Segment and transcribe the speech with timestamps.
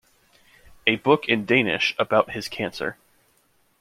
[0.87, 2.97] A book in Danish about his cancer.